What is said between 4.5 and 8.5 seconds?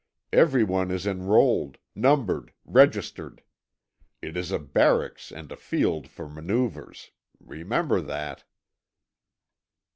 a barracks and a field for manoeuvres. Remember that."